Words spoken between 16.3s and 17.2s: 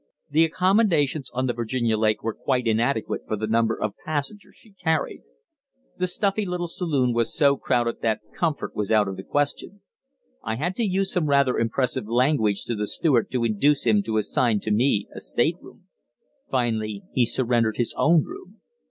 Finally,